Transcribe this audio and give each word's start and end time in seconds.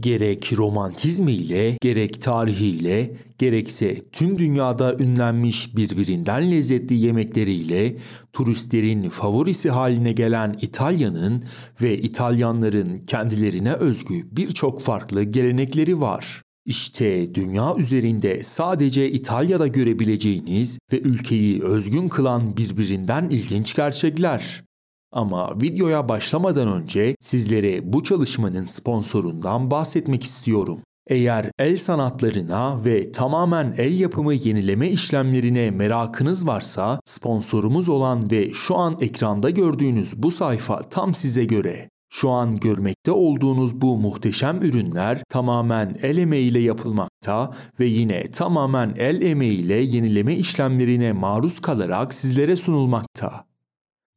Gerek 0.00 0.52
romantizmiyle, 0.56 1.76
gerek 1.80 2.20
tarihiyle, 2.20 3.14
gerekse 3.38 4.10
tüm 4.12 4.38
dünyada 4.38 4.94
ünlenmiş 4.94 5.76
birbirinden 5.76 6.50
lezzetli 6.50 6.94
yemekleriyle 6.94 7.96
turistlerin 8.32 9.08
favorisi 9.08 9.70
haline 9.70 10.12
gelen 10.12 10.58
İtalya'nın 10.62 11.44
ve 11.82 11.98
İtalyanların 11.98 12.96
kendilerine 13.06 13.72
özgü 13.72 14.14
birçok 14.32 14.82
farklı 14.82 15.22
gelenekleri 15.22 16.00
var. 16.00 16.42
İşte 16.66 17.34
dünya 17.34 17.74
üzerinde 17.76 18.42
sadece 18.42 19.10
İtalya'da 19.10 19.66
görebileceğiniz 19.66 20.78
ve 20.92 21.00
ülkeyi 21.00 21.62
özgün 21.62 22.08
kılan 22.08 22.56
birbirinden 22.56 23.28
ilginç 23.30 23.74
gerçekler. 23.74 24.67
Ama 25.12 25.60
videoya 25.62 26.08
başlamadan 26.08 26.68
önce 26.68 27.16
sizlere 27.20 27.92
bu 27.92 28.02
çalışmanın 28.02 28.64
sponsorundan 28.64 29.70
bahsetmek 29.70 30.24
istiyorum. 30.24 30.78
Eğer 31.08 31.50
el 31.58 31.76
sanatlarına 31.76 32.84
ve 32.84 33.12
tamamen 33.12 33.74
el 33.78 34.00
yapımı 34.00 34.34
yenileme 34.34 34.88
işlemlerine 34.88 35.70
merakınız 35.70 36.46
varsa 36.46 37.00
sponsorumuz 37.06 37.88
olan 37.88 38.30
ve 38.30 38.52
şu 38.52 38.76
an 38.76 38.96
ekranda 39.00 39.50
gördüğünüz 39.50 40.22
bu 40.22 40.30
sayfa 40.30 40.82
tam 40.82 41.14
size 41.14 41.44
göre. 41.44 41.88
Şu 42.10 42.30
an 42.30 42.56
görmekte 42.56 43.12
olduğunuz 43.12 43.80
bu 43.80 43.96
muhteşem 43.96 44.62
ürünler 44.62 45.22
tamamen 45.28 45.96
el 46.02 46.16
emeğiyle 46.16 46.58
yapılmakta 46.58 47.54
ve 47.80 47.86
yine 47.86 48.30
tamamen 48.30 48.94
el 48.98 49.22
emeğiyle 49.22 49.74
yenileme 49.74 50.36
işlemlerine 50.36 51.12
maruz 51.12 51.60
kalarak 51.60 52.14
sizlere 52.14 52.56
sunulmakta. 52.56 53.47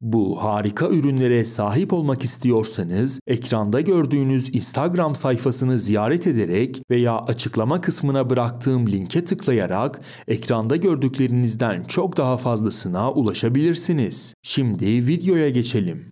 Bu 0.01 0.43
harika 0.43 0.89
ürünlere 0.89 1.45
sahip 1.45 1.93
olmak 1.93 2.23
istiyorsanız 2.23 3.19
ekranda 3.27 3.81
gördüğünüz 3.81 4.55
Instagram 4.55 5.15
sayfasını 5.15 5.79
ziyaret 5.79 6.27
ederek 6.27 6.83
veya 6.91 7.19
açıklama 7.19 7.81
kısmına 7.81 8.29
bıraktığım 8.29 8.87
linke 8.87 9.25
tıklayarak 9.25 10.01
ekranda 10.27 10.75
gördüklerinizden 10.75 11.83
çok 11.83 12.17
daha 12.17 12.37
fazlasına 12.37 13.11
ulaşabilirsiniz. 13.11 14.33
Şimdi 14.43 14.85
videoya 14.85 15.49
geçelim. 15.49 16.11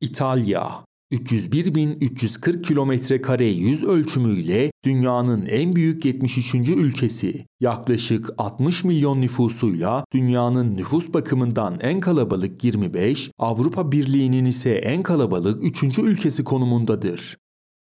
İtalya 0.00 0.87
301.340 1.12 2.62
kilometre 2.62 3.22
kare 3.22 3.48
yüz 3.48 3.84
ölçümüyle 3.84 4.70
dünyanın 4.84 5.46
en 5.46 5.76
büyük 5.76 6.04
73. 6.04 6.54
ülkesi. 6.54 7.46
Yaklaşık 7.60 8.30
60 8.38 8.84
milyon 8.84 9.20
nüfusuyla 9.20 10.04
dünyanın 10.12 10.76
nüfus 10.76 11.14
bakımından 11.14 11.78
en 11.80 12.00
kalabalık 12.00 12.64
25, 12.64 13.30
Avrupa 13.38 13.92
Birliği'nin 13.92 14.44
ise 14.44 14.70
en 14.70 15.02
kalabalık 15.02 15.64
3. 15.82 15.98
ülkesi 15.98 16.44
konumundadır. 16.44 17.36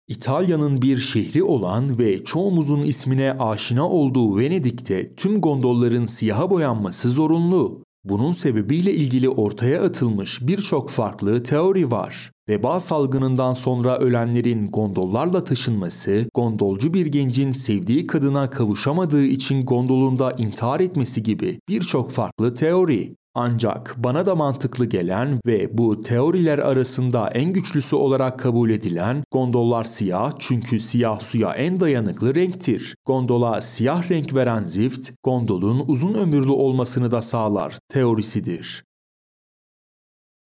İtalya'nın 0.09 0.83
bir 0.83 0.97
şehri 0.97 1.43
olan 1.43 1.99
ve 1.99 2.25
çoğumuzun 2.25 2.83
ismine 2.83 3.33
aşina 3.33 3.89
olduğu 3.89 4.39
Venedik'te 4.39 5.15
tüm 5.15 5.41
gondolların 5.41 6.05
siyaha 6.05 6.51
boyanması 6.51 7.11
zorunlu. 7.11 7.83
Bunun 8.05 8.33
sebebiyle 8.33 8.95
ilgili 8.95 9.29
ortaya 9.29 9.83
atılmış 9.83 10.39
birçok 10.43 10.91
farklı 10.91 11.43
teori 11.43 11.91
var. 11.91 12.34
Veba 12.49 12.81
salgınından 12.81 13.53
sonra 13.53 13.97
ölenlerin 13.97 14.71
gondollarla 14.71 15.45
taşınması, 15.45 16.27
gondolcu 16.35 16.95
bir 16.95 17.07
gencin 17.07 17.53
sevdiği 17.53 18.07
kadına 18.07 18.51
kavuşamadığı 18.51 19.25
için 19.25 19.65
gondolunda 19.65 20.33
intihar 20.39 20.81
etmesi 20.81 21.23
gibi 21.23 21.61
birçok 21.69 22.11
farklı 22.11 22.55
teori. 22.55 23.15
Ancak 23.35 23.95
bana 23.99 24.27
da 24.27 24.35
mantıklı 24.35 24.87
gelen 24.87 25.41
ve 25.47 25.79
bu 25.79 26.03
teoriler 26.03 26.59
arasında 26.59 27.29
en 27.29 27.53
güçlüsü 27.53 27.97
olarak 27.97 28.39
kabul 28.39 28.71
edilen 28.71 29.25
gondollar 29.31 29.85
siyah 29.85 30.33
çünkü 30.39 30.81
siyah 30.81 31.21
suya 31.21 31.55
en 31.55 31.81
dayanıklı 31.81 32.35
renktir. 32.35 32.97
Gondola 33.07 33.63
siyah 33.63 34.11
renk 34.11 34.35
veren 34.35 34.63
zift, 34.63 35.11
gondolun 35.23 35.85
uzun 35.87 36.15
ömürlü 36.15 36.51
olmasını 36.51 37.11
da 37.11 37.23
sağlar 37.23 37.79
teorisidir. 37.89 38.85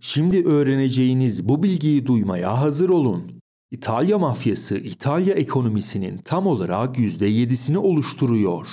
Şimdi 0.00 0.44
öğreneceğiniz 0.44 1.48
bu 1.48 1.62
bilgiyi 1.62 2.06
duymaya 2.06 2.60
hazır 2.60 2.88
olun. 2.88 3.22
İtalya 3.70 4.18
mafyası 4.18 4.78
İtalya 4.78 5.34
ekonomisinin 5.34 6.18
tam 6.18 6.46
olarak 6.46 6.98
%7'sini 6.98 7.76
oluşturuyor. 7.76 8.66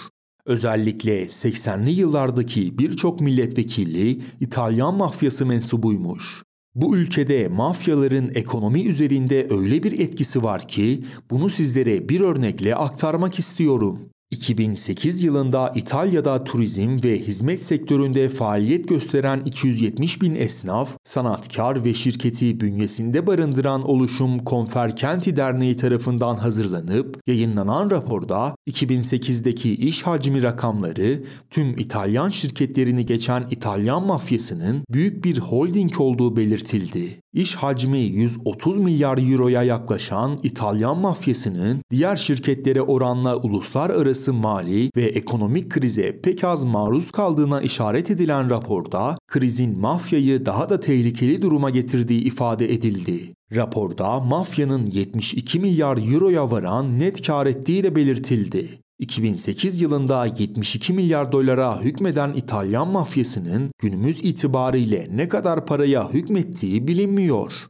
Özellikle 0.46 1.22
80'li 1.24 1.92
yıllardaki 1.92 2.78
birçok 2.78 3.22
milletvekili 3.22 4.22
İtalyan 4.40 4.96
mafyası 4.96 5.46
mensubuymuş. 5.46 6.44
Bu 6.76 6.98
ülkede 6.98 7.48
mafyaların 7.48 8.32
ekonomi 8.36 8.82
üzerinde 8.82 9.48
öyle 9.50 9.84
bir 9.84 10.00
etkisi 10.00 10.44
var 10.44 10.68
ki 10.68 11.04
bunu 11.30 11.50
sizlere 11.50 12.10
bir 12.10 12.22
örnekle 12.22 12.76
aktarmak 12.76 13.40
istiyorum. 13.40 14.00
2008 14.32 15.24
yılında 15.24 15.72
İtalya'da 15.76 16.44
turizm 16.44 17.00
ve 17.04 17.20
hizmet 17.20 17.64
sektöründe 17.64 18.30
faaliyet 18.30 18.88
gösteren 18.88 19.42
270 19.46 20.22
bin 20.22 20.36
esnaf, 20.36 20.98
sanatkar 21.04 21.86
ve 21.86 21.94
şirketi 21.94 22.60
bünyesinde 22.60 23.28
barındıran 23.28 23.90
oluşum 23.90 24.46
Conferkenti 24.46 25.36
Derneği 25.36 25.76
tarafından 25.78 26.36
hazırlanıp 26.36 27.20
yayınlanan 27.28 27.92
raporda 27.92 28.55
2008'deki 28.68 29.76
iş 29.76 30.04
hacmi 30.04 30.44
rakamları 30.44 31.24
tüm 31.50 31.80
İtalyan 31.80 32.30
şirketlerini 32.30 33.06
geçen 33.06 33.48
İtalyan 33.52 34.06
mafyasının 34.06 34.84
büyük 34.90 35.24
bir 35.24 35.38
holding 35.38 36.02
olduğu 36.02 36.38
belirtildi. 36.38 37.22
İş 37.34 37.56
hacmi 37.56 38.00
130 38.00 38.78
milyar 38.78 39.32
euroya 39.32 39.64
yaklaşan 39.64 40.40
İtalyan 40.44 40.98
mafyasının 41.00 41.82
diğer 41.92 42.16
şirketlere 42.16 42.82
oranla 42.82 43.36
uluslararası 43.36 44.34
mali 44.34 44.92
ve 44.96 45.04
ekonomik 45.04 45.70
krize 45.70 46.22
pek 46.22 46.44
az 46.44 46.64
maruz 46.64 47.12
kaldığına 47.12 47.62
işaret 47.62 48.12
edilen 48.12 48.50
raporda 48.50 49.18
krizin 49.28 49.80
mafyayı 49.80 50.46
daha 50.46 50.70
da 50.70 50.80
tehlikeli 50.80 51.42
duruma 51.42 51.70
getirdiği 51.70 52.24
ifade 52.24 52.74
edildi. 52.74 53.34
Raporda 53.52 54.20
mafyanın 54.20 54.86
72 54.86 55.60
milyar 55.60 56.14
euroya 56.14 56.52
varan 56.52 57.00
net 57.00 57.28
kar 57.28 57.46
ettiği 57.46 57.84
de 57.84 57.96
belirtildi. 57.96 58.82
2008 59.00 59.82
yılında 59.82 60.26
72 60.26 60.94
milyar 60.94 61.32
dolara 61.32 61.82
hükmeden 61.82 62.34
İtalyan 62.34 62.88
mafyasının 62.88 63.72
günümüz 63.82 64.24
itibariyle 64.24 65.08
ne 65.12 65.30
kadar 65.30 65.66
paraya 65.66 66.14
hükmettiği 66.14 66.88
bilinmiyor. 66.88 67.70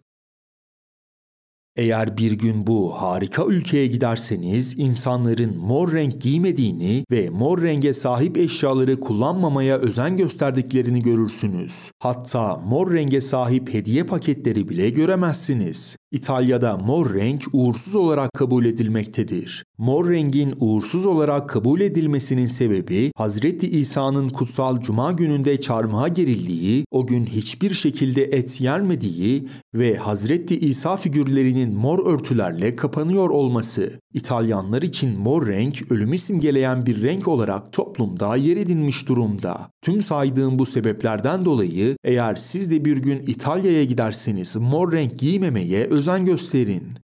Eğer 1.76 2.18
bir 2.18 2.32
gün 2.32 2.68
bu 2.68 3.02
harika 3.02 3.46
ülkeye 3.46 3.88
giderseniz 3.88 4.80
insanların 4.80 5.58
mor 5.58 5.94
renk 5.94 6.22
giymediğini 6.22 7.06
ve 7.12 7.30
mor 7.30 7.62
renge 7.62 7.94
sahip 7.94 8.38
eşyaları 8.38 9.00
kullanmamaya 9.00 9.78
özen 9.78 10.18
gösterdiklerini 10.18 11.02
görürsünüz. 11.02 11.92
Hatta 12.00 12.58
mor 12.58 12.94
renge 12.94 13.22
sahip 13.22 13.74
hediye 13.74 14.04
paketleri 14.04 14.70
bile 14.70 14.90
göremezsiniz. 14.90 15.98
İtalya'da 16.12 16.78
mor 16.78 17.14
renk 17.14 17.44
uğursuz 17.54 17.96
olarak 17.96 18.34
kabul 18.34 18.66
edilmektedir. 18.66 19.66
Mor 19.78 20.10
rengin 20.10 20.54
uğursuz 20.60 21.06
olarak 21.06 21.50
kabul 21.50 21.82
edilmesinin 21.82 22.46
sebebi 22.46 23.12
Hazreti 23.16 23.70
İsa'nın 23.70 24.30
kutsal 24.30 24.80
cuma 24.80 25.12
gününde 25.12 25.62
çarmıha 25.62 26.08
gerildiği, 26.08 26.86
o 26.92 27.08
gün 27.08 27.26
hiçbir 27.26 27.74
şekilde 27.74 28.24
et 28.24 28.62
yenmediği 28.62 29.48
ve 29.76 29.96
Hazreti 29.96 30.60
İsa 30.60 30.98
figürlerinin 30.98 31.74
mor 31.74 32.14
örtülerle 32.14 32.76
kapanıyor 32.76 33.30
olması. 33.30 34.00
İtalyanlar 34.14 34.82
için 34.82 35.20
mor 35.20 35.48
renk 35.48 35.92
ölümü 35.92 36.18
simgeleyen 36.18 36.86
bir 36.86 37.04
renk 37.04 37.28
olarak 37.28 37.74
toplumda 37.74 38.36
yer 38.36 38.58
edinmiş 38.58 39.08
durumda. 39.08 39.70
Tüm 39.82 40.02
saydığım 40.02 40.60
bu 40.60 40.66
sebeplerden 40.66 41.46
dolayı 41.46 41.98
eğer 42.04 42.36
siz 42.36 42.72
de 42.72 42.86
bir 42.86 42.98
gün 42.98 43.24
İtalya'ya 43.28 43.84
giderseniz 43.84 44.56
mor 44.56 44.92
renk 44.92 45.20
giymemeye 45.20 45.86
özen 45.86 46.26
gösterin. 46.26 47.05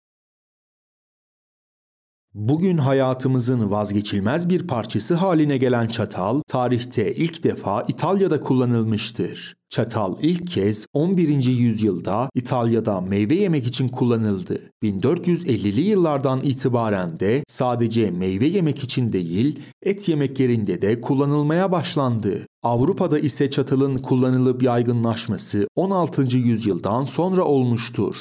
Bugün 2.38 2.78
hayatımızın 2.78 3.70
vazgeçilmez 3.70 4.48
bir 4.48 4.66
parçası 4.66 5.14
haline 5.14 5.58
gelen 5.58 5.86
çatal, 5.88 6.40
tarihte 6.48 7.14
ilk 7.14 7.44
defa 7.44 7.82
İtalya'da 7.88 8.40
kullanılmıştır. 8.40 9.56
Çatal 9.70 10.16
ilk 10.22 10.46
kez 10.46 10.86
11. 10.92 11.44
yüzyılda 11.44 12.30
İtalya'da 12.34 13.00
meyve 13.00 13.34
yemek 13.34 13.66
için 13.66 13.88
kullanıldı. 13.88 14.60
1450'li 14.82 15.80
yıllardan 15.80 16.40
itibaren 16.42 17.20
de 17.20 17.44
sadece 17.48 18.10
meyve 18.10 18.46
yemek 18.46 18.84
için 18.84 19.12
değil, 19.12 19.60
et 19.82 20.08
yemek 20.08 20.40
yerinde 20.40 20.82
de 20.82 21.00
kullanılmaya 21.00 21.72
başlandı. 21.72 22.46
Avrupa'da 22.62 23.18
ise 23.18 23.50
çatalın 23.50 23.98
kullanılıp 23.98 24.62
yaygınlaşması 24.62 25.68
16. 25.76 26.36
yüzyıldan 26.38 27.04
sonra 27.04 27.44
olmuştur. 27.44 28.16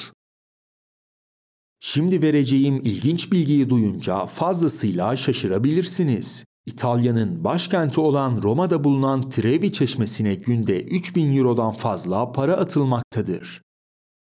Şimdi 1.80 2.22
vereceğim 2.22 2.80
ilginç 2.84 3.32
bilgiyi 3.32 3.70
duyunca 3.70 4.26
fazlasıyla 4.26 5.16
şaşırabilirsiniz. 5.16 6.44
İtalya'nın 6.66 7.44
başkenti 7.44 8.00
olan 8.00 8.42
Roma'da 8.42 8.84
bulunan 8.84 9.28
Trevi 9.28 9.72
çeşmesine 9.72 10.34
günde 10.34 10.82
3000 10.82 11.36
Euro'dan 11.36 11.72
fazla 11.72 12.32
para 12.32 12.56
atılmaktadır. 12.56 13.62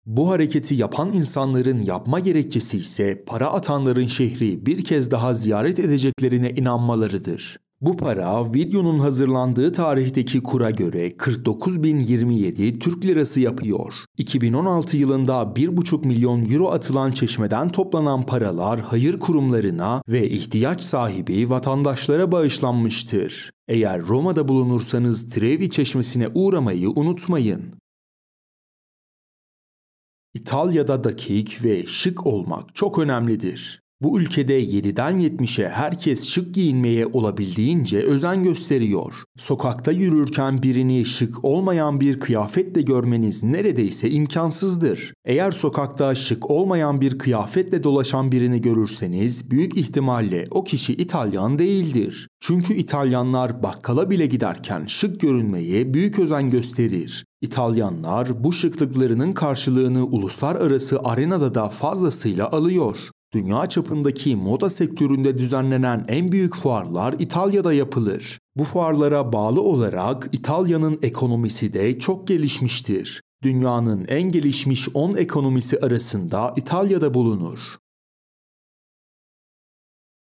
Bu 0.06 0.30
hareketi 0.30 0.74
yapan 0.74 1.12
insanların 1.12 1.80
yapma 1.80 2.20
gerekçesi 2.20 2.76
ise 2.76 3.24
para 3.24 3.52
atanların 3.52 4.06
şehri 4.06 4.66
bir 4.66 4.84
kez 4.84 5.10
daha 5.10 5.34
ziyaret 5.34 5.78
edeceklerine 5.78 6.50
inanmalarıdır. 6.50 7.58
Bu 7.84 7.96
para 7.96 8.54
videonun 8.54 8.98
hazırlandığı 8.98 9.72
tarihteki 9.72 10.42
kura 10.42 10.70
göre 10.70 11.08
49.027 11.08 12.78
Türk 12.78 13.04
Lirası 13.04 13.40
yapıyor. 13.40 13.94
2016 14.18 14.96
yılında 14.96 15.32
1,5 15.42 16.06
milyon 16.06 16.50
euro 16.50 16.68
atılan 16.68 17.10
çeşmeden 17.12 17.68
toplanan 17.68 18.26
paralar 18.26 18.80
hayır 18.80 19.18
kurumlarına 19.18 20.02
ve 20.08 20.28
ihtiyaç 20.28 20.80
sahibi 20.80 21.50
vatandaşlara 21.50 22.32
bağışlanmıştır. 22.32 23.50
Eğer 23.68 24.02
Roma'da 24.02 24.48
bulunursanız 24.48 25.28
Trevi 25.28 25.70
çeşmesine 25.70 26.28
uğramayı 26.34 26.90
unutmayın. 26.90 27.74
İtalya'da 30.34 31.04
dakik 31.04 31.64
ve 31.64 31.86
şık 31.86 32.26
olmak 32.26 32.74
çok 32.74 32.98
önemlidir. 32.98 33.83
Bu 34.04 34.20
ülkede 34.20 34.64
7'den 34.64 35.18
70'e 35.18 35.68
herkes 35.68 36.28
şık 36.28 36.54
giyinmeye 36.54 37.06
olabildiğince 37.06 37.98
özen 37.98 38.42
gösteriyor. 38.42 39.14
Sokakta 39.36 39.92
yürürken 39.92 40.62
birini 40.62 41.04
şık 41.04 41.44
olmayan 41.44 42.00
bir 42.00 42.20
kıyafetle 42.20 42.82
görmeniz 42.82 43.44
neredeyse 43.44 44.10
imkansızdır. 44.10 45.14
Eğer 45.24 45.50
sokakta 45.50 46.14
şık 46.14 46.50
olmayan 46.50 47.00
bir 47.00 47.18
kıyafetle 47.18 47.84
dolaşan 47.84 48.32
birini 48.32 48.60
görürseniz 48.60 49.50
büyük 49.50 49.76
ihtimalle 49.76 50.46
o 50.50 50.64
kişi 50.64 50.92
İtalyan 50.92 51.58
değildir. 51.58 52.28
Çünkü 52.40 52.74
İtalyanlar 52.74 53.62
bakkala 53.62 54.10
bile 54.10 54.26
giderken 54.26 54.84
şık 54.86 55.20
görünmeye 55.20 55.94
büyük 55.94 56.18
özen 56.18 56.50
gösterir. 56.50 57.24
İtalyanlar 57.40 58.44
bu 58.44 58.52
şıklıklarının 58.52 59.32
karşılığını 59.32 60.04
uluslararası 60.04 61.00
arenada 61.04 61.54
da 61.54 61.68
fazlasıyla 61.68 62.50
alıyor. 62.50 62.96
Dünya 63.34 63.66
çapındaki 63.66 64.36
moda 64.36 64.70
sektöründe 64.70 65.38
düzenlenen 65.38 66.04
en 66.08 66.32
büyük 66.32 66.56
fuarlar 66.56 67.14
İtalya'da 67.18 67.72
yapılır. 67.72 68.38
Bu 68.56 68.64
fuarlara 68.64 69.32
bağlı 69.32 69.60
olarak 69.60 70.28
İtalya'nın 70.32 70.98
ekonomisi 71.02 71.72
de 71.72 71.98
çok 71.98 72.26
gelişmiştir. 72.26 73.22
Dünyanın 73.42 74.04
en 74.08 74.22
gelişmiş 74.22 74.88
10 74.94 75.16
ekonomisi 75.16 75.80
arasında 75.80 76.54
İtalya'da 76.56 77.14
bulunur. 77.14 77.78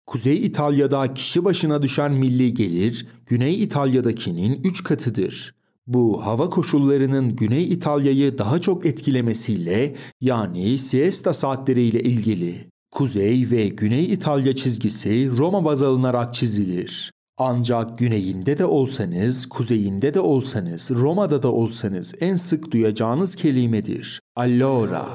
Kuzey 0.07 0.47
İtalya'da 0.47 1.15
kişi 1.15 1.45
başına 1.45 1.83
düşen 1.83 2.17
milli 2.17 2.55
gelir, 2.55 3.07
Güney 3.27 3.63
İtalya'dakinin 3.63 4.63
3 4.65 4.85
katıdır. 4.85 5.55
Bu 5.87 6.27
hava 6.27 6.51
koşullarının 6.51 7.37
Güney 7.37 7.73
İtalya'yı 7.73 8.39
daha 8.39 8.61
çok 8.61 8.87
etkilemesiyle 8.87 9.97
yani 10.21 10.79
siesta 10.79 11.35
saatleriyle 11.35 12.03
ilgili. 12.03 12.71
Kuzey 12.91 13.51
ve 13.51 13.69
Güney 13.69 14.13
İtalya 14.13 14.55
çizgisi 14.55 15.31
Roma 15.37 15.65
baz 15.65 15.83
alınarak 15.83 16.35
çizilir. 16.35 17.13
Ancak 17.39 17.99
güneyinde 17.99 18.59
de 18.59 18.65
olsanız, 18.65 19.47
kuzeyinde 19.47 20.15
de 20.15 20.21
olsanız, 20.21 20.91
Roma'da 20.91 21.43
da 21.43 21.53
olsanız 21.53 22.15
en 22.21 22.35
sık 22.35 22.71
duyacağınız 22.71 23.35
kelimedir. 23.35 24.21
Allora. 24.37 25.07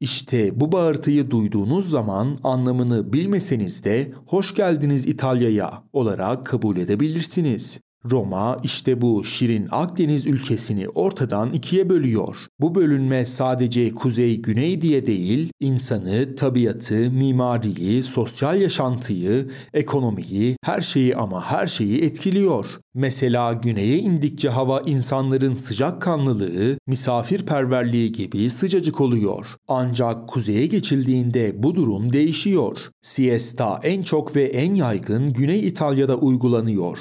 İşte 0.00 0.60
bu 0.60 0.72
bağırtıyı 0.72 1.30
duyduğunuz 1.30 1.90
zaman 1.90 2.38
anlamını 2.44 3.12
bilmeseniz 3.12 3.84
de 3.84 4.12
hoş 4.26 4.54
geldiniz 4.54 5.06
İtalya'ya 5.06 5.82
olarak 5.92 6.46
kabul 6.46 6.76
edebilirsiniz. 6.76 7.80
Roma 8.10 8.60
işte 8.62 9.00
bu 9.00 9.24
şirin 9.24 9.68
Akdeniz 9.70 10.26
ülkesini 10.26 10.88
ortadan 10.88 11.52
ikiye 11.52 11.88
bölüyor. 11.88 12.36
Bu 12.60 12.74
bölünme 12.74 13.26
sadece 13.26 13.90
kuzey-güney 13.90 14.80
diye 14.80 15.06
değil, 15.06 15.52
insanı, 15.60 16.34
tabiatı, 16.34 17.10
mimariyi, 17.10 18.02
sosyal 18.02 18.60
yaşantıyı, 18.60 19.50
ekonomiyi, 19.74 20.56
her 20.62 20.80
şeyi 20.80 21.16
ama 21.16 21.44
her 21.44 21.66
şeyi 21.66 22.02
etkiliyor. 22.02 22.66
Mesela 22.94 23.52
güneye 23.52 23.98
indikçe 23.98 24.48
hava 24.48 24.80
insanların 24.80 25.52
sıcakkanlılığı, 25.52 26.78
misafirperverliği 26.86 28.12
gibi 28.12 28.50
sıcacık 28.50 29.00
oluyor. 29.00 29.46
Ancak 29.68 30.28
kuzeye 30.28 30.66
geçildiğinde 30.66 31.62
bu 31.62 31.74
durum 31.74 32.12
değişiyor. 32.12 32.78
Siesta 33.02 33.80
en 33.82 34.02
çok 34.02 34.36
ve 34.36 34.44
en 34.44 34.74
yaygın 34.74 35.32
Güney 35.32 35.68
İtalya'da 35.68 36.16
uygulanıyor. 36.16 36.98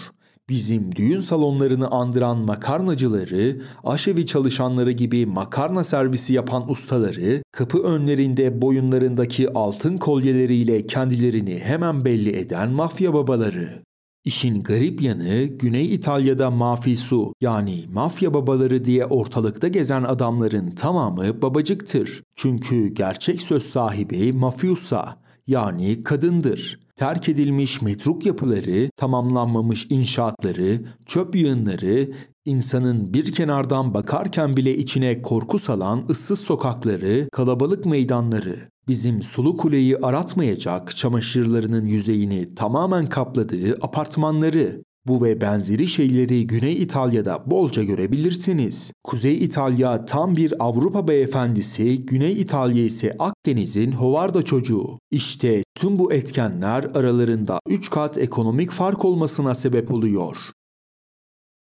Bizim 0.49 0.95
düğün 0.95 1.19
salonlarını 1.19 1.87
andıran 1.87 2.37
makarnacıları, 2.37 3.61
aşevi 3.83 4.25
çalışanları 4.25 4.91
gibi 4.91 5.25
makarna 5.25 5.83
servisi 5.83 6.33
yapan 6.33 6.71
ustaları, 6.71 7.43
kapı 7.51 7.83
önlerinde 7.83 8.61
boyunlarındaki 8.61 9.53
altın 9.53 9.97
kolyeleriyle 9.97 10.87
kendilerini 10.87 11.59
hemen 11.59 12.05
belli 12.05 12.37
eden 12.37 12.71
mafya 12.71 13.13
babaları. 13.13 13.83
İşin 14.25 14.63
garip 14.63 15.01
yanı 15.01 15.43
Güney 15.43 15.93
İtalya'da 15.93 16.51
mafisu 16.51 17.33
yani 17.41 17.85
mafya 17.93 18.33
babaları 18.33 18.85
diye 18.85 19.05
ortalıkta 19.05 19.67
gezen 19.67 20.03
adamların 20.03 20.71
tamamı 20.71 21.41
babacıktır. 21.41 22.23
Çünkü 22.35 22.87
gerçek 22.87 23.41
söz 23.41 23.63
sahibi 23.63 24.33
mafiusa 24.33 25.17
yani 25.47 26.03
kadındır 26.03 26.86
terk 26.97 27.29
edilmiş 27.29 27.81
metruk 27.81 28.25
yapıları, 28.25 28.89
tamamlanmamış 28.97 29.87
inşaatları, 29.89 30.81
çöp 31.05 31.35
yığınları, 31.35 32.11
insanın 32.45 33.13
bir 33.13 33.31
kenardan 33.31 33.93
bakarken 33.93 34.57
bile 34.57 34.77
içine 34.77 35.21
korku 35.21 35.59
salan 35.59 36.05
ıssız 36.09 36.39
sokakları, 36.39 37.29
kalabalık 37.31 37.85
meydanları, 37.85 38.69
bizim 38.87 39.23
sulu 39.23 39.57
kuleyi 39.57 39.97
aratmayacak 39.97 40.95
çamaşırlarının 40.95 41.85
yüzeyini 41.85 42.55
tamamen 42.55 43.09
kapladığı 43.09 43.77
apartmanları, 43.81 44.83
bu 45.07 45.21
ve 45.21 45.41
benzeri 45.41 45.87
şeyleri 45.87 46.47
Güney 46.47 46.81
İtalya'da 46.81 47.43
bolca 47.51 47.83
görebilirsiniz. 47.83 48.91
Kuzey 49.03 49.37
İtalya 49.37 50.05
tam 50.05 50.35
bir 50.35 50.53
Avrupa 50.59 51.07
beyefendisi, 51.07 52.05
Güney 52.05 52.41
İtalya 52.41 52.83
ise 52.83 53.15
Akdeniz'in 53.19 53.91
hovarda 53.91 54.43
çocuğu. 54.43 54.99
İşte 55.11 55.63
tüm 55.75 55.99
bu 55.99 56.13
etkenler 56.13 56.83
aralarında 56.83 57.59
3 57.69 57.89
kat 57.89 58.17
ekonomik 58.17 58.71
fark 58.71 59.05
olmasına 59.05 59.55
sebep 59.55 59.91
oluyor. 59.91 60.37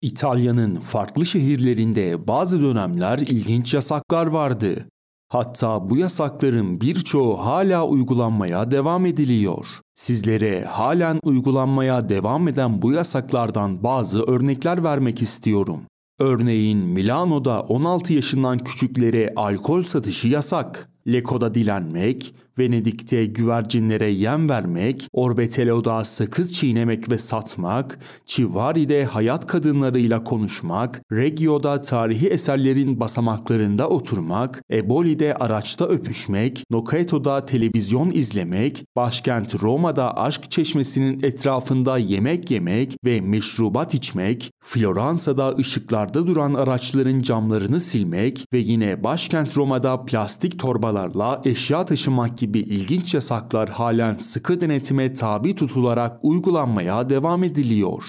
İtalya'nın 0.02 0.76
farklı 0.76 1.26
şehirlerinde 1.26 2.28
bazı 2.28 2.62
dönemler 2.62 3.18
ilginç 3.18 3.74
yasaklar 3.74 4.28
vardı. 4.28 4.86
Hatta 5.32 5.90
bu 5.90 5.98
yasakların 5.98 6.82
birçoğu 6.82 7.38
hala 7.38 7.88
uygulanmaya 7.88 8.72
devam 8.72 9.06
ediliyor. 9.06 9.66
Sizlere 9.96 10.64
halen 10.64 11.20
uygulanmaya 11.24 12.10
devam 12.10 12.48
eden 12.48 12.82
bu 12.82 12.92
yasaklardan 12.92 13.84
bazı 13.84 14.24
örnekler 14.24 14.84
vermek 14.84 15.22
istiyorum. 15.22 15.82
Örneğin 16.20 16.78
Milano'da 16.78 17.62
16 17.62 18.14
yaşından 18.14 18.58
küçüklere 18.58 19.34
alkol 19.36 19.84
satışı 19.84 20.28
yasak. 20.28 20.90
Leko'da 21.08 21.54
dilenmek, 21.54 22.36
Venedik'te 22.60 23.26
güvercinlere 23.26 24.12
yem 24.12 24.50
vermek, 24.50 25.08
Orbetelo'da 25.14 26.06
sakız 26.06 26.54
çiğnemek 26.54 27.12
ve 27.12 27.18
satmak, 27.18 28.00
Çivari'de 28.26 29.06
hayat 29.06 29.48
kadınlarıyla 29.48 30.24
konuşmak, 30.24 31.02
Reggio'da 31.12 31.82
tarihi 31.82 32.28
eserlerin 32.28 33.00
basamaklarında 33.00 33.90
oturmak, 33.90 34.64
Eboli'de 34.72 35.34
araçta 35.34 35.86
öpüşmek, 35.86 36.64
Noceto'da 36.72 37.46
televizyon 37.46 38.12
izlemek, 38.12 38.86
başkent 38.96 39.64
Roma'da 39.64 40.18
aşk 40.18 40.52
çeşmesinin 40.52 41.20
etrafında 41.24 41.98
yemek 41.98 42.52
yemek 42.52 42.98
ve 43.06 43.22
meşrubat 43.22 43.94
içmek, 43.94 44.52
Floransa'da 44.64 45.56
ışıklarda 45.58 46.28
duran 46.28 46.54
araçların 46.54 47.22
camlarını 47.22 47.80
silmek 47.80 48.46
ve 48.54 48.58
yine 48.58 49.04
başkent 49.04 49.58
Roma'da 49.58 50.06
plastik 50.06 50.60
torbalarla 50.60 51.42
eşya 51.46 51.86
taşımak 51.86 52.38
gibi 52.38 52.49
gibi 52.50 52.60
ilginç 52.60 53.14
yasaklar 53.14 53.70
halen 53.70 54.14
sıkı 54.14 54.62
denetime 54.62 55.14
tabi 55.14 55.56
tutularak 55.56 56.20
uygulanmaya 56.24 57.10
devam 57.10 57.44
ediliyor. 57.44 58.04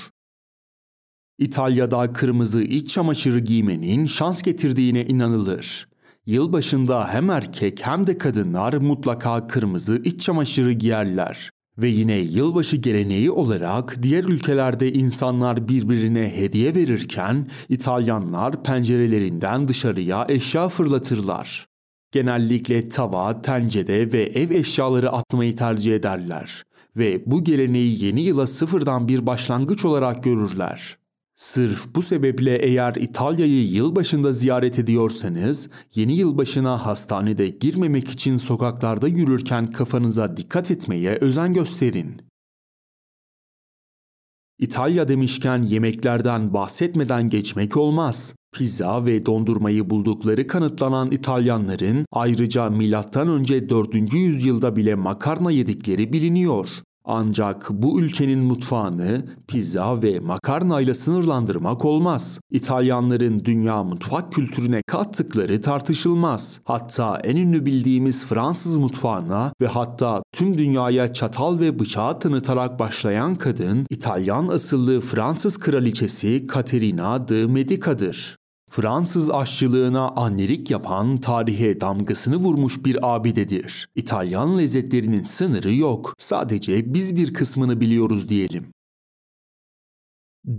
İtalya'da 1.38 2.12
kırmızı 2.12 2.62
iç 2.62 2.90
çamaşırı 2.90 3.38
giymenin 3.38 4.06
şans 4.06 4.42
getirdiğine 4.42 5.06
inanılır. 5.06 5.88
Yılbaşında 6.26 7.08
hem 7.08 7.30
erkek 7.30 7.86
hem 7.86 8.06
de 8.06 8.18
kadınlar 8.18 8.72
mutlaka 8.72 9.46
kırmızı 9.46 10.00
iç 10.04 10.20
çamaşırı 10.20 10.72
giyerler. 10.72 11.50
Ve 11.78 11.88
yine 11.88 12.18
yılbaşı 12.18 12.76
geleneği 12.76 13.30
olarak 13.30 14.02
diğer 14.02 14.24
ülkelerde 14.24 14.92
insanlar 14.92 15.68
birbirine 15.68 16.36
hediye 16.36 16.74
verirken 16.74 17.48
İtalyanlar 17.68 18.62
pencerelerinden 18.62 19.68
dışarıya 19.68 20.26
eşya 20.28 20.68
fırlatırlar. 20.68 21.69
Genellikle 22.12 22.88
tava, 22.88 23.42
tencere 23.42 24.12
ve 24.12 24.22
ev 24.22 24.50
eşyaları 24.50 25.12
atmayı 25.12 25.56
tercih 25.56 25.94
ederler 25.94 26.64
ve 26.96 27.22
bu 27.26 27.44
geleneği 27.44 28.04
yeni 28.04 28.22
yıla 28.22 28.46
sıfırdan 28.46 29.08
bir 29.08 29.26
başlangıç 29.26 29.84
olarak 29.84 30.22
görürler. 30.22 30.98
Sırf 31.36 31.94
bu 31.94 32.02
sebeple 32.02 32.56
eğer 32.56 32.94
İtalya'yı 32.94 33.66
yılbaşında 33.66 34.32
ziyaret 34.32 34.78
ediyorsanız, 34.78 35.70
yeni 35.94 36.16
yılbaşına 36.16 36.86
hastanede 36.86 37.48
girmemek 37.48 38.08
için 38.08 38.36
sokaklarda 38.36 39.08
yürürken 39.08 39.72
kafanıza 39.72 40.36
dikkat 40.36 40.70
etmeye 40.70 41.10
özen 41.10 41.54
gösterin. 41.54 42.22
İtalya 44.58 45.08
demişken 45.08 45.62
yemeklerden 45.62 46.54
bahsetmeden 46.54 47.28
geçmek 47.28 47.76
olmaz. 47.76 48.34
Pizza 48.52 49.06
ve 49.06 49.26
dondurmayı 49.26 49.90
buldukları 49.90 50.46
kanıtlanan 50.46 51.10
İtalyanların 51.10 52.04
ayrıca 52.12 52.70
M.Ö. 52.70 53.68
4. 53.68 54.14
yüzyılda 54.14 54.76
bile 54.76 54.94
makarna 54.94 55.50
yedikleri 55.50 56.12
biliniyor. 56.12 56.68
Ancak 57.04 57.70
bu 57.70 58.00
ülkenin 58.00 58.38
mutfağını 58.38 59.26
pizza 59.48 60.02
ve 60.02 60.20
makarna 60.20 60.80
ile 60.80 60.94
sınırlandırmak 60.94 61.84
olmaz. 61.84 62.40
İtalyanların 62.50 63.44
dünya 63.44 63.84
mutfak 63.84 64.32
kültürüne 64.32 64.82
kattıkları 64.86 65.60
tartışılmaz. 65.60 66.60
Hatta 66.64 67.20
en 67.24 67.36
ünlü 67.36 67.66
bildiğimiz 67.66 68.26
Fransız 68.26 68.78
mutfağına 68.78 69.52
ve 69.60 69.66
hatta 69.66 70.22
tüm 70.32 70.58
dünyaya 70.58 71.12
çatal 71.12 71.60
ve 71.60 71.78
bıçağı 71.78 72.18
tanıtarak 72.18 72.78
başlayan 72.78 73.36
kadın 73.36 73.86
İtalyan 73.90 74.48
asıllı 74.48 75.00
Fransız 75.00 75.58
kraliçesi 75.58 76.46
Caterina 76.54 77.28
de 77.28 77.46
Medica'dır. 77.46 78.39
Fransız 78.70 79.30
aşçılığına 79.30 80.08
annelik 80.08 80.70
yapan 80.70 81.18
tarihe 81.18 81.80
damgasını 81.80 82.36
vurmuş 82.36 82.84
bir 82.84 83.14
abidedir. 83.14 83.88
İtalyan 83.94 84.58
lezzetlerinin 84.58 85.24
sınırı 85.24 85.74
yok. 85.74 86.14
Sadece 86.18 86.94
biz 86.94 87.16
bir 87.16 87.32
kısmını 87.32 87.80
biliyoruz 87.80 88.28
diyelim. 88.28 88.66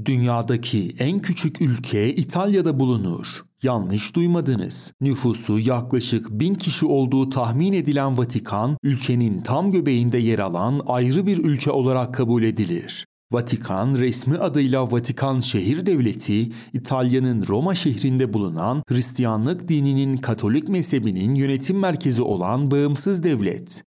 Dünyadaki 0.06 0.96
en 1.00 1.20
küçük 1.20 1.62
ülke 1.62 2.16
İtalya'da 2.16 2.80
bulunur. 2.80 3.28
Yanlış 3.64 4.16
duymadınız. 4.16 4.94
Nüfusu 5.02 5.60
yaklaşık 5.60 6.32
bin 6.32 6.56
kişi 6.56 6.86
olduğu 6.86 7.30
tahmin 7.30 7.74
edilen 7.74 8.18
Vatikan, 8.18 8.78
ülkenin 8.84 9.42
tam 9.42 9.72
göbeğinde 9.72 10.18
yer 10.18 10.40
alan 10.40 10.82
ayrı 10.88 11.28
bir 11.28 11.38
ülke 11.38 11.72
olarak 11.72 12.14
kabul 12.14 12.44
edilir. 12.44 13.06
Vatikan 13.32 13.96
resmi 13.96 14.38
adıyla 14.38 14.92
Vatikan 14.92 15.40
Şehir 15.40 15.86
Devleti, 15.86 16.50
İtalya'nın 16.74 17.48
Roma 17.48 17.76
şehrinde 17.76 18.34
bulunan 18.34 18.84
Hristiyanlık 18.90 19.68
dininin 19.68 20.18
Katolik 20.18 20.70
mezhebinin 20.70 21.36
yönetim 21.36 21.80
merkezi 21.80 22.22
olan 22.22 22.72
bağımsız 22.72 23.24
devlet. 23.24 23.84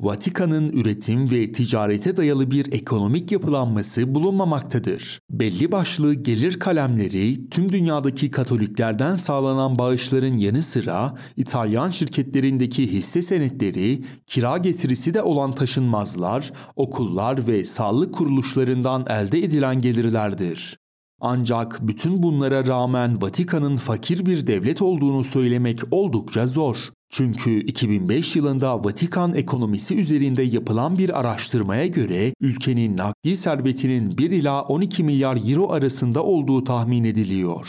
Vatikan'ın 0.00 0.72
üretim 0.72 1.30
ve 1.30 1.46
ticarete 1.46 2.16
dayalı 2.16 2.50
bir 2.50 2.72
ekonomik 2.72 3.32
yapılanması 3.32 4.14
bulunmamaktadır. 4.14 5.20
Belli 5.30 5.72
başlı 5.72 6.14
gelir 6.14 6.58
kalemleri 6.58 7.50
tüm 7.50 7.72
dünyadaki 7.72 8.30
Katoliklerden 8.30 9.14
sağlanan 9.14 9.78
bağışların 9.78 10.36
yanı 10.36 10.62
sıra 10.62 11.14
İtalyan 11.36 11.90
şirketlerindeki 11.90 12.92
hisse 12.92 13.22
senetleri, 13.22 14.04
kira 14.26 14.58
getirisi 14.58 15.14
de 15.14 15.22
olan 15.22 15.52
taşınmazlar, 15.52 16.52
okullar 16.76 17.46
ve 17.46 17.64
sağlık 17.64 18.14
kuruluşlarından 18.14 19.06
elde 19.08 19.38
edilen 19.38 19.80
gelirlerdir. 19.80 20.79
Ancak 21.20 21.78
bütün 21.88 22.22
bunlara 22.22 22.66
rağmen 22.66 23.22
Vatikan'ın 23.22 23.76
fakir 23.76 24.26
bir 24.26 24.46
devlet 24.46 24.82
olduğunu 24.82 25.24
söylemek 25.24 25.80
oldukça 25.90 26.46
zor. 26.46 26.90
Çünkü 27.10 27.60
2005 27.60 28.36
yılında 28.36 28.84
Vatikan 28.84 29.34
ekonomisi 29.34 29.96
üzerinde 29.96 30.42
yapılan 30.42 30.98
bir 30.98 31.20
araştırmaya 31.20 31.86
göre 31.86 32.34
ülkenin 32.40 32.96
nakdi 32.96 33.36
servetinin 33.36 34.18
1 34.18 34.30
ila 34.30 34.62
12 34.62 35.04
milyar 35.04 35.50
euro 35.50 35.72
arasında 35.72 36.24
olduğu 36.24 36.64
tahmin 36.64 37.04
ediliyor. 37.04 37.66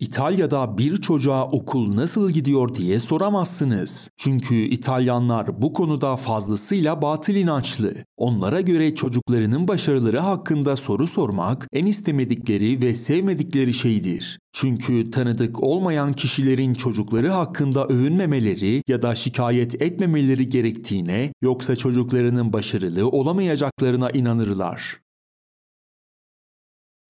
İtalya'da 0.00 0.78
bir 0.78 0.96
çocuğa 0.96 1.44
okul 1.44 1.96
nasıl 1.96 2.30
gidiyor 2.30 2.74
diye 2.74 3.00
soramazsınız. 3.00 4.10
Çünkü 4.16 4.54
İtalyanlar 4.54 5.62
bu 5.62 5.72
konuda 5.72 6.16
fazlasıyla 6.16 7.02
batıl 7.02 7.34
inançlı. 7.34 7.94
Onlara 8.16 8.60
göre 8.60 8.94
çocuklarının 8.94 9.68
başarıları 9.68 10.18
hakkında 10.18 10.76
soru 10.76 11.06
sormak 11.06 11.68
en 11.72 11.86
istemedikleri 11.86 12.82
ve 12.82 12.94
sevmedikleri 12.94 13.74
şeydir. 13.74 14.38
Çünkü 14.52 15.10
tanıdık 15.10 15.62
olmayan 15.62 16.12
kişilerin 16.12 16.74
çocukları 16.74 17.28
hakkında 17.28 17.86
övünmemeleri 17.86 18.82
ya 18.88 19.02
da 19.02 19.14
şikayet 19.14 19.82
etmemeleri 19.82 20.48
gerektiğine 20.48 21.32
yoksa 21.42 21.76
çocuklarının 21.76 22.52
başarılı 22.52 23.08
olamayacaklarına 23.08 24.10
inanırlar. 24.10 25.07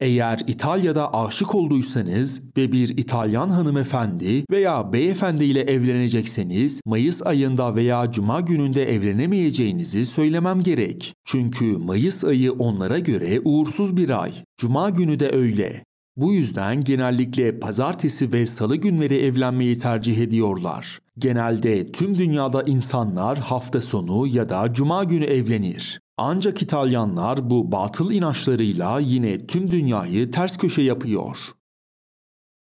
Eğer 0.01 0.41
İtalya'da 0.47 1.15
aşık 1.15 1.55
olduysanız 1.55 2.43
ve 2.57 2.73
bir 2.73 2.89
İtalyan 2.99 3.49
hanımefendi 3.49 4.45
veya 4.51 4.93
beyefendi 4.93 5.45
ile 5.45 5.61
evlenecekseniz 5.61 6.81
Mayıs 6.87 7.27
ayında 7.27 7.77
veya 7.77 8.11
Cuma 8.11 8.41
gününde 8.41 8.95
evlenemeyeceğinizi 8.95 10.05
söylemem 10.05 10.63
gerek. 10.63 11.15
Çünkü 11.25 11.65
Mayıs 11.65 12.25
ayı 12.25 12.53
onlara 12.53 12.99
göre 12.99 13.41
uğursuz 13.45 13.97
bir 13.97 14.23
ay. 14.23 14.33
Cuma 14.57 14.91
günü 14.91 15.21
de 15.21 15.31
öyle. 15.31 15.85
Bu 16.17 16.33
yüzden 16.33 16.85
genellikle 16.85 17.59
pazartesi 17.59 18.33
ve 18.33 18.47
salı 18.47 18.77
günleri 18.77 19.17
evlenmeyi 19.17 19.79
tercih 19.79 20.19
ediyorlar. 20.19 20.99
Genelde 21.19 21.93
tüm 21.93 22.19
dünyada 22.19 22.63
insanlar 22.63 23.39
hafta 23.39 23.81
sonu 23.81 24.27
ya 24.27 24.49
da 24.49 24.73
cuma 24.73 25.05
günü 25.05 25.25
evlenir. 25.25 26.01
Ancak 26.21 26.63
İtalyanlar 26.63 27.51
bu 27.51 27.73
batıl 27.73 28.13
inançlarıyla 28.13 29.01
yine 29.01 29.47
tüm 29.47 29.71
dünyayı 29.71 30.31
ters 30.31 30.59
köşe 30.59 30.83
yapıyor. 30.83 31.39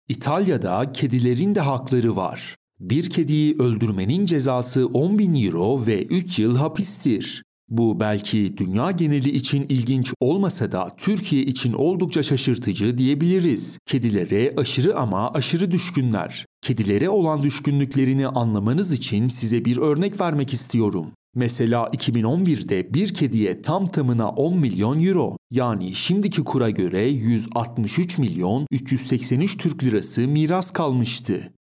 İtalya'da 0.10 0.92
kedilerin 0.92 1.56
de 1.56 1.60
hakları 1.60 2.16
var. 2.16 2.56
Bir 2.80 3.10
kediyi 3.10 3.56
öldürmenin 3.60 4.26
cezası 4.26 4.88
10 4.88 5.20
bin 5.20 5.46
euro 5.46 5.86
ve 5.88 6.04
3 6.04 6.40
yıl 6.40 6.58
hapistir. 6.58 7.44
Bu 7.70 8.00
belki 8.00 8.58
dünya 8.58 8.92
geneli 8.92 9.30
için 9.30 9.66
ilginç 9.70 10.14
olmasa 10.20 10.72
da 10.72 10.92
Türkiye 10.98 11.44
için 11.44 11.74
oldukça 11.74 12.24
şaşırtıcı 12.24 12.98
diyebiliriz. 12.98 13.78
Kedilere 13.86 14.54
aşırı 14.58 14.98
ama 14.98 15.32
aşırı 15.32 15.72
düşkünler. 15.72 16.46
Kedilere 16.62 17.10
olan 17.10 17.44
düşkünlüklerini 17.44 18.28
anlamanız 18.28 18.92
için 18.92 19.28
size 19.28 19.66
bir 19.66 19.78
örnek 19.78 20.22
vermek 20.22 20.54
istiyorum. 20.54 21.12
Mesela 21.36 21.84
2011'de 21.84 22.94
bir 22.94 23.14
kediye 23.14 23.62
tam 23.62 23.88
tamına 23.88 24.30
10 24.30 24.58
milyon 24.58 25.04
euro 25.04 25.38
yani 25.52 25.96
şimdiki 25.96 26.44
kura 26.44 26.70
göre 26.70 27.10
163 27.10 28.18
milyon 28.18 28.68
383 28.72 29.58
Türk 29.58 29.84
lirası 29.84 30.28
miras 30.28 30.72
kalmıştı. 30.72 31.54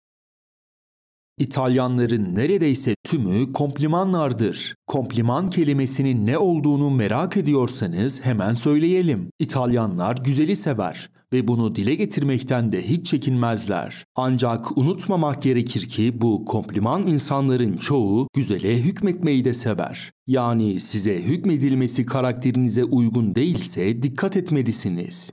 İtalyanların 1.38 2.36
neredeyse 2.36 2.96
tümü 3.04 3.54
komplimanlardır. 3.54 4.76
Kompliman 4.88 5.50
kelimesinin 5.50 6.26
ne 6.26 6.38
olduğunu 6.38 6.90
merak 6.90 7.38
ediyorsanız 7.38 8.26
hemen 8.26 8.52
söyleyelim. 8.52 9.30
İtalyanlar 9.40 10.18
güzeli 10.18 10.56
sever 10.56 11.10
ve 11.34 11.48
bunu 11.48 11.76
dile 11.76 11.96
getirmekten 11.96 12.72
de 12.72 12.88
hiç 12.88 13.06
çekinmezler. 13.06 14.06
Ancak 14.16 14.78
unutmamak 14.78 15.42
gerekir 15.42 15.88
ki 15.88 16.22
bu 16.22 16.46
kompliman 16.46 17.08
insanların 17.08 17.78
çoğu 17.78 18.28
güzele 18.36 18.78
hükmetmeyi 18.78 19.46
de 19.46 19.54
sever. 19.54 20.12
Yani 20.28 20.80
size 20.80 21.22
hükmedilmesi 21.22 22.06
karakterinize 22.06 22.84
uygun 22.84 23.36
değilse 23.36 24.04
dikkat 24.04 24.38
etmelisiniz. 24.38 25.32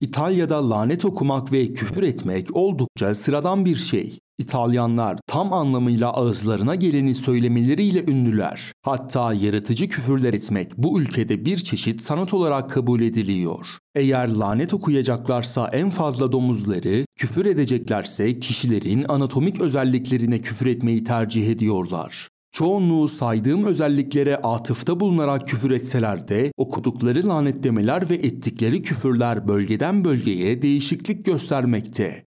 İtalya'da 0.00 0.70
lanet 0.70 1.04
okumak 1.04 1.52
ve 1.52 1.72
küfür 1.72 2.02
etmek 2.02 2.56
oldukça 2.56 3.14
sıradan 3.14 3.64
bir 3.64 3.76
şey. 3.76 4.18
İtalyanlar 4.38 5.18
tam 5.26 5.52
anlamıyla 5.52 6.12
ağızlarına 6.12 6.74
geleni 6.74 7.14
söylemeleriyle 7.14 8.04
ünlüler. 8.04 8.72
Hatta 8.82 9.32
yaratıcı 9.32 9.88
küfürler 9.88 10.34
etmek 10.34 10.78
bu 10.78 11.00
ülkede 11.00 11.44
bir 11.44 11.56
çeşit 11.56 12.00
sanat 12.00 12.34
olarak 12.34 12.70
kabul 12.70 13.00
ediliyor. 13.00 13.66
Eğer 13.94 14.28
lanet 14.28 14.74
okuyacaklarsa 14.74 15.68
en 15.72 15.90
fazla 15.90 16.32
domuzları, 16.32 17.06
küfür 17.16 17.46
edeceklerse 17.46 18.38
kişilerin 18.38 19.04
anatomik 19.08 19.60
özelliklerine 19.60 20.40
küfür 20.40 20.66
etmeyi 20.66 21.04
tercih 21.04 21.50
ediyorlar. 21.50 22.28
Çoğunluğu 22.52 23.08
saydığım 23.08 23.64
özelliklere 23.64 24.36
atıfta 24.36 25.00
bulunarak 25.00 25.48
küfür 25.48 25.70
etseler 25.70 26.28
de 26.28 26.52
okudukları 26.56 27.28
lanetlemeler 27.28 28.10
ve 28.10 28.14
ettikleri 28.14 28.82
küfürler 28.82 29.48
bölgeden 29.48 30.04
bölgeye 30.04 30.62
değişiklik 30.62 31.24
göstermekte. 31.24 32.24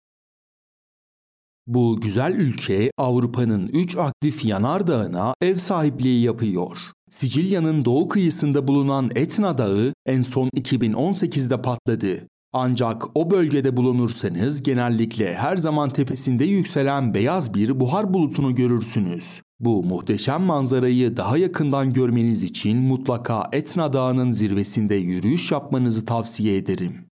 Bu 1.67 2.01
güzel 2.01 2.36
ülke 2.36 2.91
Avrupa'nın 2.98 3.67
3 3.67 3.98
aktif 3.98 4.46
yanardağına 4.46 5.34
ev 5.41 5.55
sahipliği 5.55 6.24
yapıyor. 6.24 6.77
Sicilya'nın 7.10 7.86
doğu 7.86 8.08
kıyısında 8.08 8.67
bulunan 8.67 9.12
Etna 9.15 9.58
Dağı 9.58 9.93
en 10.05 10.22
son 10.22 10.50
2018'de 10.50 11.62
patladı. 11.62 12.27
Ancak 12.53 13.03
o 13.15 13.32
bölgede 13.32 13.77
bulunursanız 13.77 14.63
genellikle 14.63 15.34
her 15.34 15.58
zaman 15.58 15.89
tepesinde 15.89 16.46
yükselen 16.46 17.13
beyaz 17.13 17.53
bir 17.53 17.79
buhar 17.79 18.13
bulutunu 18.13 18.55
görürsünüz. 18.55 19.41
Bu 19.60 19.84
muhteşem 19.84 20.41
manzarayı 20.41 21.17
daha 21.17 21.38
yakından 21.38 21.93
görmeniz 21.93 22.43
için 22.43 22.77
mutlaka 22.77 23.50
Etna 23.51 23.93
Dağı'nın 23.93 24.32
zirvesinde 24.32 24.96
yürüyüş 24.96 25.51
yapmanızı 25.51 26.05
tavsiye 26.05 26.58
ederim. 26.58 27.12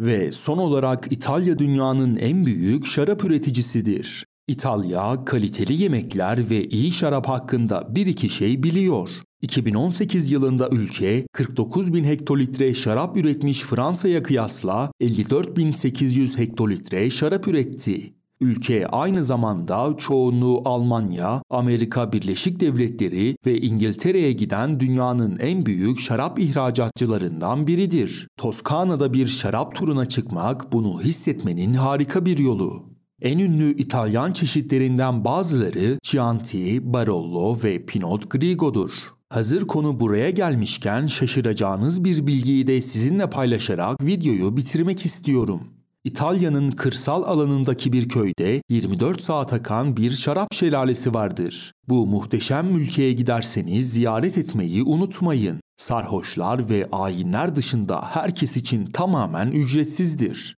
Ve 0.00 0.32
son 0.32 0.58
olarak 0.58 1.06
İtalya 1.10 1.58
dünyanın 1.58 2.16
en 2.16 2.46
büyük 2.46 2.86
şarap 2.86 3.24
üreticisidir. 3.24 4.26
İtalya, 4.48 5.24
kaliteli 5.24 5.82
yemekler 5.82 6.50
ve 6.50 6.68
iyi 6.68 6.92
şarap 6.92 7.28
hakkında 7.28 7.94
bir 7.94 8.06
iki 8.06 8.28
şey 8.28 8.62
biliyor. 8.62 9.10
2018 9.42 10.30
yılında 10.30 10.68
ülke 10.72 11.26
49 11.32 11.94
bin 11.94 12.04
hektolitre 12.04 12.74
şarap 12.74 13.16
üretmiş 13.16 13.60
Fransa'ya 13.60 14.22
kıyasla 14.22 14.90
54.800 15.00 16.38
hektolitre 16.38 17.10
şarap 17.10 17.48
üretti. 17.48 18.19
Ülke 18.40 18.86
aynı 18.86 19.24
zamanda 19.24 19.94
çoğunluğu 19.98 20.62
Almanya, 20.64 21.42
Amerika 21.50 22.12
Birleşik 22.12 22.60
Devletleri 22.60 23.36
ve 23.46 23.60
İngiltere'ye 23.60 24.32
giden 24.32 24.80
dünyanın 24.80 25.38
en 25.38 25.66
büyük 25.66 26.00
şarap 26.00 26.38
ihracatçılarından 26.38 27.66
biridir. 27.66 28.28
Toskana'da 28.36 29.12
bir 29.12 29.26
şarap 29.26 29.74
turuna 29.74 30.08
çıkmak 30.08 30.72
bunu 30.72 31.02
hissetmenin 31.02 31.74
harika 31.74 32.26
bir 32.26 32.38
yolu. 32.38 32.84
En 33.22 33.38
ünlü 33.38 33.76
İtalyan 33.76 34.32
çeşitlerinden 34.32 35.24
bazıları 35.24 35.98
Chianti, 36.02 36.92
Barolo 36.92 37.56
ve 37.64 37.86
Pinot 37.86 38.30
Grigo'dur. 38.30 38.90
Hazır 39.28 39.66
konu 39.66 40.00
buraya 40.00 40.30
gelmişken 40.30 41.06
şaşıracağınız 41.06 42.04
bir 42.04 42.26
bilgiyi 42.26 42.66
de 42.66 42.80
sizinle 42.80 43.30
paylaşarak 43.30 44.04
videoyu 44.06 44.56
bitirmek 44.56 45.04
istiyorum. 45.04 45.60
İtalya'nın 46.04 46.70
kırsal 46.70 47.22
alanındaki 47.22 47.92
bir 47.92 48.08
köyde 48.08 48.62
24 48.70 49.20
saat 49.20 49.52
akan 49.52 49.96
bir 49.96 50.10
şarap 50.10 50.54
şelalesi 50.54 51.14
vardır. 51.14 51.72
Bu 51.88 52.06
muhteşem 52.06 52.76
ülkeye 52.76 53.12
giderseniz 53.12 53.92
ziyaret 53.92 54.38
etmeyi 54.38 54.82
unutmayın. 54.82 55.60
Sarhoşlar 55.76 56.68
ve 56.70 56.88
ayinler 56.92 57.56
dışında 57.56 58.02
herkes 58.02 58.56
için 58.56 58.86
tamamen 58.86 59.50
ücretsizdir. 59.50 60.56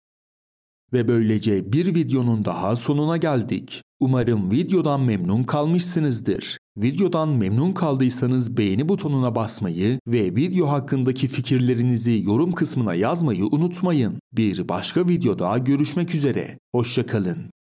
Ve 0.93 1.07
böylece 1.07 1.73
bir 1.73 1.95
videonun 1.95 2.45
daha 2.45 2.75
sonuna 2.75 3.17
geldik. 3.17 3.83
Umarım 3.99 4.51
videodan 4.51 5.01
memnun 5.01 5.43
kalmışsınızdır. 5.43 6.57
Videodan 6.77 7.29
memnun 7.29 7.73
kaldıysanız 7.73 8.57
beğeni 8.57 8.89
butonuna 8.89 9.35
basmayı 9.35 9.99
ve 10.07 10.35
video 10.35 10.67
hakkındaki 10.67 11.27
fikirlerinizi 11.27 12.21
yorum 12.25 12.51
kısmına 12.51 12.95
yazmayı 12.95 13.45
unutmayın. 13.45 14.19
Bir 14.33 14.69
başka 14.69 15.07
videoda 15.07 15.57
görüşmek 15.57 16.15
üzere. 16.15 16.59
Hoşçakalın. 16.71 17.60